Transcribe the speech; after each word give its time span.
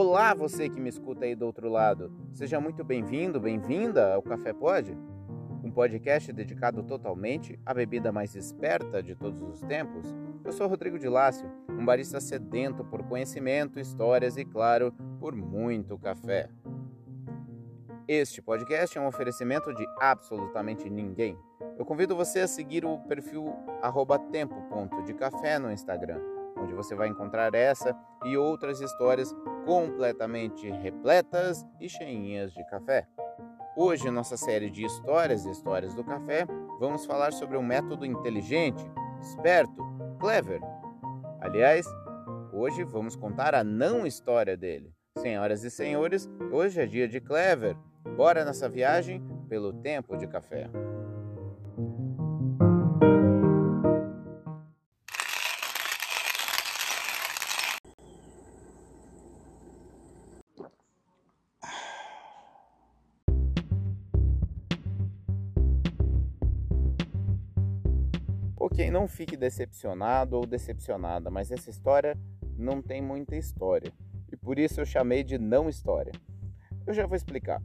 Olá, 0.00 0.32
você 0.32 0.68
que 0.68 0.80
me 0.80 0.88
escuta 0.88 1.24
aí 1.24 1.34
do 1.34 1.44
outro 1.44 1.68
lado. 1.68 2.12
Seja 2.32 2.60
muito 2.60 2.84
bem-vindo, 2.84 3.40
bem-vinda 3.40 4.14
ao 4.14 4.22
Café 4.22 4.52
Pod, 4.52 4.96
um 5.64 5.72
podcast 5.72 6.32
dedicado 6.32 6.84
totalmente 6.84 7.58
à 7.66 7.74
bebida 7.74 8.12
mais 8.12 8.36
esperta 8.36 9.02
de 9.02 9.16
todos 9.16 9.42
os 9.42 9.60
tempos. 9.62 10.14
Eu 10.44 10.52
sou 10.52 10.68
Rodrigo 10.68 11.00
de 11.00 11.08
Lácio, 11.08 11.50
um 11.68 11.84
barista 11.84 12.20
sedento 12.20 12.84
por 12.84 13.02
conhecimento, 13.08 13.80
histórias 13.80 14.36
e, 14.36 14.44
claro, 14.44 14.94
por 15.18 15.34
muito 15.34 15.98
café. 15.98 16.48
Este 18.06 18.40
podcast 18.40 18.96
é 18.96 19.00
um 19.00 19.08
oferecimento 19.08 19.74
de 19.74 19.84
absolutamente 20.00 20.88
ninguém. 20.88 21.36
Eu 21.76 21.84
convido 21.84 22.14
você 22.14 22.38
a 22.38 22.46
seguir 22.46 22.84
o 22.84 22.98
perfil 22.98 23.52
tempo.decafé 24.30 25.58
no 25.58 25.72
Instagram, 25.72 26.20
onde 26.56 26.72
você 26.72 26.94
vai 26.94 27.08
encontrar 27.08 27.52
essa 27.52 27.96
e 28.24 28.36
outras 28.36 28.80
histórias 28.80 29.34
completamente 29.68 30.66
repletas 30.70 31.62
e 31.78 31.90
cheinhas 31.90 32.54
de 32.54 32.64
café. 32.70 33.06
Hoje, 33.76 34.10
nossa 34.10 34.34
série 34.34 34.70
de 34.70 34.82
histórias 34.82 35.44
e 35.44 35.50
histórias 35.50 35.92
do 35.94 36.02
café, 36.02 36.46
vamos 36.80 37.04
falar 37.04 37.34
sobre 37.34 37.58
um 37.58 37.62
método 37.62 38.06
inteligente, 38.06 38.82
esperto, 39.20 39.84
clever. 40.18 40.62
Aliás, 41.38 41.84
hoje 42.50 42.82
vamos 42.82 43.14
contar 43.14 43.54
a 43.54 43.62
não 43.62 44.06
história 44.06 44.56
dele. 44.56 44.90
Senhoras 45.18 45.62
e 45.62 45.70
senhores, 45.70 46.26
hoje 46.50 46.80
é 46.80 46.86
dia 46.86 47.06
de 47.06 47.20
Clever, 47.20 47.76
Bora 48.16 48.46
nessa 48.46 48.70
viagem 48.70 49.22
pelo 49.50 49.70
tempo 49.70 50.16
de 50.16 50.26
café. 50.26 50.70
Ok, 68.70 68.90
não 68.90 69.08
fique 69.08 69.34
decepcionado 69.34 70.36
ou 70.36 70.44
decepcionada, 70.44 71.30
mas 71.30 71.50
essa 71.50 71.70
história 71.70 72.14
não 72.54 72.82
tem 72.82 73.00
muita 73.00 73.34
história 73.34 73.90
e 74.30 74.36
por 74.36 74.58
isso 74.58 74.78
eu 74.78 74.84
chamei 74.84 75.24
de 75.24 75.38
não 75.38 75.70
história. 75.70 76.12
Eu 76.86 76.92
já 76.92 77.06
vou 77.06 77.16
explicar. 77.16 77.62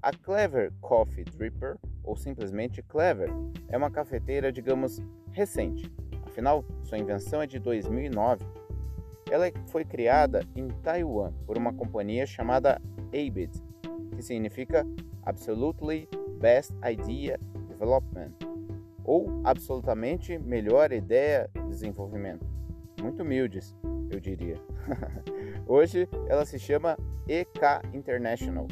A 0.00 0.12
Clever 0.12 0.72
Coffee 0.80 1.24
Dripper, 1.24 1.76
ou 2.04 2.14
simplesmente 2.14 2.84
Clever, 2.84 3.28
é 3.66 3.76
uma 3.76 3.90
cafeteira, 3.90 4.52
digamos, 4.52 5.02
recente. 5.32 5.90
Afinal, 6.22 6.64
sua 6.84 6.98
invenção 6.98 7.42
é 7.42 7.46
de 7.46 7.58
2009. 7.58 8.46
Ela 9.28 9.46
foi 9.66 9.84
criada 9.84 10.46
em 10.54 10.68
Taiwan 10.68 11.32
por 11.46 11.58
uma 11.58 11.72
companhia 11.72 12.24
chamada 12.26 12.80
ABID, 13.08 13.60
que 14.14 14.22
significa 14.22 14.86
Absolutely 15.24 16.08
Best 16.38 16.72
Idea 16.88 17.40
Development, 17.66 18.30
ou 19.08 19.40
absolutamente 19.42 20.38
melhor 20.38 20.92
ideia 20.92 21.48
de 21.54 21.62
desenvolvimento. 21.62 22.46
Muito 23.00 23.22
humildes, 23.22 23.74
eu 24.10 24.20
diria. 24.20 24.56
Hoje 25.66 26.08
ela 26.28 26.44
se 26.44 26.58
chama 26.58 26.98
EK 27.26 27.80
International 27.94 28.66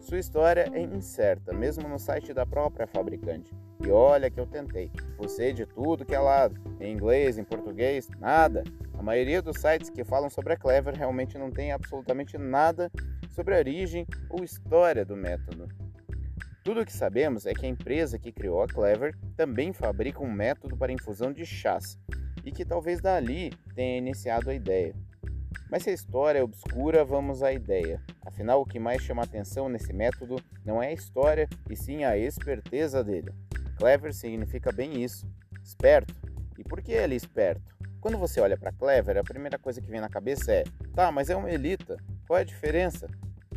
sua 0.00 0.18
história 0.18 0.66
é 0.72 0.80
incerta, 0.80 1.52
mesmo 1.52 1.86
no 1.86 1.98
site 1.98 2.32
da 2.32 2.46
própria 2.46 2.86
fabricante. 2.86 3.54
E 3.84 3.90
olha 3.90 4.30
que 4.30 4.40
eu 4.40 4.46
tentei. 4.46 4.90
Você 5.18 5.52
de 5.52 5.66
tudo 5.66 6.06
que 6.06 6.14
é 6.14 6.18
lado, 6.18 6.58
em 6.80 6.92
inglês, 6.92 7.38
em 7.38 7.44
português, 7.44 8.08
nada. 8.18 8.64
A 8.98 9.02
maioria 9.02 9.42
dos 9.42 9.60
sites 9.60 9.90
que 9.90 10.02
falam 10.02 10.30
sobre 10.30 10.54
a 10.54 10.56
Clever 10.56 10.94
realmente 10.94 11.38
não 11.38 11.50
tem 11.50 11.70
absolutamente 11.70 12.38
nada 12.38 12.90
sobre 13.28 13.54
a 13.54 13.58
origem 13.58 14.06
ou 14.30 14.42
história 14.42 15.04
do 15.04 15.16
método. 15.16 15.68
Tudo 16.62 16.82
o 16.82 16.86
que 16.86 16.92
sabemos 16.92 17.46
é 17.46 17.54
que 17.54 17.64
a 17.64 17.68
empresa 17.68 18.18
que 18.18 18.30
criou 18.30 18.62
a 18.62 18.68
Clever 18.68 19.16
também 19.34 19.72
fabrica 19.72 20.22
um 20.22 20.30
método 20.30 20.76
para 20.76 20.92
infusão 20.92 21.32
de 21.32 21.46
chás 21.46 21.98
e 22.44 22.52
que 22.52 22.66
talvez 22.66 23.00
dali 23.00 23.50
tenha 23.74 23.96
iniciado 23.96 24.50
a 24.50 24.54
ideia. 24.54 24.94
Mas 25.70 25.84
se 25.84 25.90
a 25.90 25.94
história 25.94 26.40
é 26.40 26.42
obscura, 26.42 27.04
vamos 27.04 27.42
à 27.42 27.52
ideia. 27.52 28.02
Afinal, 28.26 28.60
o 28.60 28.66
que 28.66 28.78
mais 28.78 29.00
chama 29.02 29.22
atenção 29.22 29.68
nesse 29.68 29.92
método 29.92 30.36
não 30.64 30.82
é 30.82 30.88
a 30.88 30.92
história, 30.92 31.48
e 31.70 31.76
sim 31.76 32.04
a 32.04 32.18
esperteza 32.18 33.02
dele. 33.02 33.32
Clever 33.78 34.12
significa 34.12 34.70
bem 34.70 35.02
isso, 35.02 35.26
esperto. 35.62 36.14
E 36.58 36.64
por 36.64 36.82
que 36.82 36.92
ele 36.92 37.14
é 37.14 37.16
esperto? 37.16 37.74
Quando 38.00 38.18
você 38.18 38.40
olha 38.40 38.58
para 38.58 38.72
Clever, 38.72 39.16
a 39.16 39.24
primeira 39.24 39.58
coisa 39.58 39.80
que 39.80 39.90
vem 39.90 40.00
na 40.00 40.08
cabeça 40.08 40.52
é: 40.52 40.64
tá, 40.94 41.10
mas 41.10 41.30
é 41.30 41.36
uma 41.36 41.50
elita, 41.50 41.96
qual 42.26 42.38
é 42.38 42.42
a 42.42 42.44
diferença? 42.44 43.08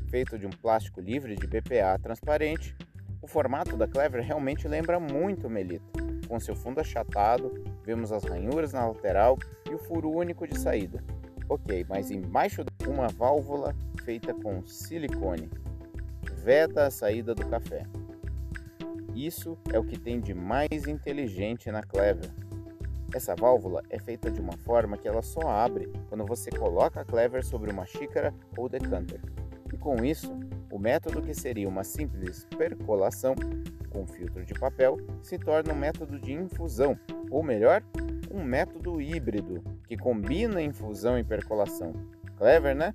Feito 0.10 0.38
de 0.38 0.46
um 0.46 0.52
plástico 0.52 1.02
livre 1.02 1.36
de 1.36 1.48
BPA 1.48 1.98
transparente, 2.02 2.76
o 3.24 3.28
formato 3.28 3.78
da 3.78 3.88
Clever 3.88 4.22
realmente 4.22 4.68
lembra 4.68 5.00
muito 5.00 5.50
Melita. 5.50 6.04
Com 6.28 6.40
seu 6.42 6.56
fundo 6.56 6.82
achatado, 6.82 7.54
vemos 7.86 8.12
as 8.12 8.26
ranhuras 8.26 8.74
na 8.74 8.86
lateral 8.86 9.40
e 9.70 9.74
o 9.74 9.80
furo 9.80 10.12
único 10.12 10.46
de 10.46 10.60
saída. 10.60 11.02
Ok, 11.48 11.86
mas 11.88 12.12
embaixo 12.12 12.64
uma 12.86 13.08
válvula 13.08 13.74
feita 14.04 14.34
com 14.34 14.66
silicone 14.66 15.50
veda 16.44 16.88
a 16.88 16.92
saída 16.92 17.34
do 17.34 17.48
café. 17.48 17.84
Isso 19.16 19.58
é 19.72 19.80
o 19.80 19.86
que 19.86 19.98
tem 19.98 20.20
de 20.20 20.34
mais 20.34 20.86
inteligente 20.86 21.72
na 21.72 21.82
Clever. 21.82 22.30
Essa 23.14 23.36
válvula 23.36 23.84
é 23.90 24.00
feita 24.00 24.30
de 24.30 24.42
uma 24.42 24.58
forma 24.58 24.98
que 24.98 25.08
ela 25.08 25.22
só 25.22 25.48
abre 25.48 25.90
quando 26.10 26.26
você 26.26 26.50
coloca 26.50 27.00
a 27.00 27.06
Clever 27.06 27.46
sobre 27.46 27.72
uma 27.72 27.86
xícara 27.86 28.34
ou 28.58 28.68
decanter. 28.68 29.22
E 29.72 29.78
com 29.78 30.04
isso, 30.04 30.38
o 30.74 30.80
método 30.80 31.22
que 31.22 31.36
seria 31.36 31.70
uma 31.70 31.84
simples 31.84 32.48
percolação 32.58 33.36
com 33.92 34.08
filtro 34.08 34.44
de 34.44 34.56
papel 34.56 34.98
se 35.22 35.38
torna 35.38 35.72
um 35.72 35.78
método 35.78 36.20
de 36.20 36.34
infusão, 36.34 36.98
ou 37.30 37.44
melhor, 37.44 37.84
um 38.32 38.44
método 38.44 39.00
híbrido 39.00 39.64
que 39.88 39.96
combina 39.96 40.64
infusão 40.64 41.20
e 41.20 41.24
percolação. 41.24 41.94
Clever, 42.38 42.76
né? 42.76 42.92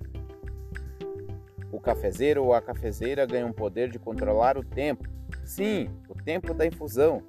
O 1.71 1.79
cafezeiro 1.79 2.43
ou 2.43 2.53
a 2.53 2.61
cafezeira 2.61 3.25
ganham 3.25 3.51
o 3.51 3.53
poder 3.53 3.89
de 3.89 3.97
controlar 3.97 4.57
o 4.57 4.63
tempo. 4.63 5.07
Sim, 5.45 5.89
o 6.09 6.15
tempo 6.15 6.53
da 6.53 6.65
infusão. 6.65 7.23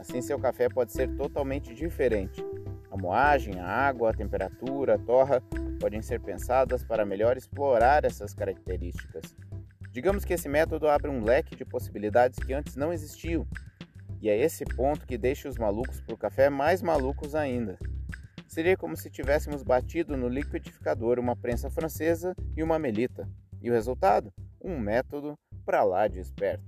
Assim, 0.00 0.20
seu 0.20 0.36
café 0.36 0.68
pode 0.68 0.90
ser 0.90 1.14
totalmente 1.14 1.72
diferente. 1.72 2.44
A 2.90 2.96
moagem, 2.96 3.60
a 3.60 3.68
água, 3.68 4.10
a 4.10 4.12
temperatura, 4.14 4.96
a 4.96 4.98
torra 4.98 5.40
podem 5.78 6.02
ser 6.02 6.20
pensadas 6.20 6.82
para 6.82 7.06
melhor 7.06 7.36
explorar 7.36 8.04
essas 8.04 8.34
características. 8.34 9.36
Digamos 9.92 10.24
que 10.24 10.32
esse 10.32 10.48
método 10.48 10.88
abre 10.88 11.10
um 11.10 11.22
leque 11.22 11.54
de 11.54 11.66
possibilidades 11.66 12.38
que 12.38 12.54
antes 12.54 12.76
não 12.76 12.94
existiam. 12.94 13.46
E 14.22 14.30
é 14.30 14.38
esse 14.38 14.64
ponto 14.64 15.06
que 15.06 15.18
deixa 15.18 15.50
os 15.50 15.58
malucos 15.58 16.00
para 16.00 16.14
o 16.14 16.18
café 16.18 16.48
mais 16.48 16.80
malucos 16.80 17.34
ainda. 17.34 17.78
Seria 18.46 18.74
como 18.74 18.96
se 18.96 19.10
tivéssemos 19.10 19.62
batido 19.62 20.16
no 20.16 20.28
liquidificador 20.28 21.18
uma 21.18 21.36
prensa 21.36 21.70
francesa 21.70 22.34
e 22.56 22.62
uma 22.62 22.78
melita. 22.78 23.28
E 23.60 23.70
o 23.70 23.74
resultado? 23.74 24.32
Um 24.62 24.78
método 24.78 25.34
para 25.62 25.84
lá 25.84 26.08
de 26.08 26.20
esperto. 26.20 26.64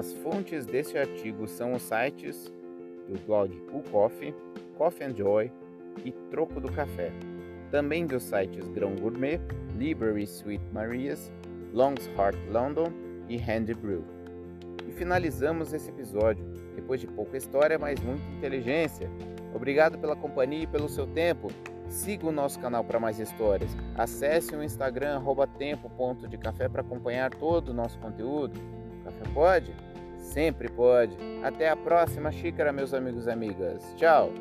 As 0.00 0.14
fontes 0.14 0.64
deste 0.64 0.96
artigo 0.96 1.46
são 1.46 1.74
os 1.74 1.82
sites 1.82 2.50
do 3.06 3.20
blog 3.26 3.54
O 3.70 3.82
Coffee, 3.90 4.34
Coffee 4.78 5.06
and 5.06 5.14
Joy 5.14 5.52
e 6.02 6.10
Troco 6.30 6.58
do 6.58 6.72
Café. 6.72 7.12
Também 7.70 8.06
dos 8.06 8.22
sites 8.22 8.66
Grão 8.68 8.96
Gourmet, 8.96 9.38
Library 9.76 10.22
Sweet 10.22 10.64
Marias, 10.72 11.30
Long's 11.74 12.06
Heart 12.16 12.38
London 12.50 12.90
e 13.28 13.36
Handy 13.36 13.74
Brew. 13.74 14.02
E 14.88 14.92
finalizamos 14.92 15.74
esse 15.74 15.90
episódio, 15.90 16.46
depois 16.74 16.98
de 16.98 17.06
pouca 17.06 17.36
história, 17.36 17.78
mas 17.78 18.00
muita 18.00 18.24
inteligência. 18.38 19.06
Obrigado 19.54 19.98
pela 19.98 20.16
companhia 20.16 20.62
e 20.62 20.66
pelo 20.66 20.88
seu 20.88 21.06
tempo. 21.08 21.48
Siga 21.90 22.26
o 22.26 22.32
nosso 22.32 22.58
canal 22.58 22.82
para 22.82 22.98
mais 22.98 23.20
histórias. 23.20 23.76
Acesse 23.94 24.56
o 24.56 24.64
Instagram 24.64 25.22
tempo.decafé 25.58 26.70
para 26.70 26.80
acompanhar 26.80 27.28
todo 27.34 27.68
o 27.68 27.74
nosso 27.74 27.98
conteúdo. 27.98 28.58
Café 29.04 29.24
pode? 29.34 29.89
Sempre 30.32 30.68
pode. 30.68 31.16
Até 31.42 31.68
a 31.68 31.76
próxima 31.76 32.30
xícara, 32.30 32.72
meus 32.72 32.94
amigos 32.94 33.26
e 33.26 33.30
amigas. 33.30 33.94
Tchau! 33.96 34.32